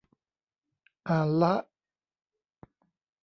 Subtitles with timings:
[1.07, 1.53] อ่านละ